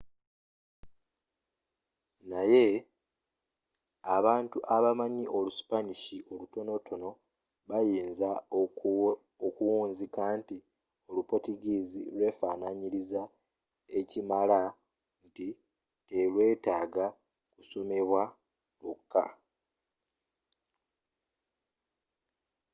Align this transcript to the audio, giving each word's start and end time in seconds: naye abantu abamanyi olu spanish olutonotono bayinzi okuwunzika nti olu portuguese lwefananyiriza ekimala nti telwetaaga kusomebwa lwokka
naye 2.29 2.65
abantu 4.17 4.57
abamanyi 4.75 5.25
olu 5.37 5.51
spanish 5.59 6.05
olutonotono 6.31 7.09
bayinzi 7.69 8.27
okuwunzika 9.47 10.21
nti 10.39 10.57
olu 11.09 11.21
portuguese 11.29 11.99
lwefananyiriza 12.17 13.21
ekimala 13.99 14.59
nti 15.27 15.47
telwetaaga 16.07 17.05
kusomebwa 17.53 18.23
lwokka 18.79 19.23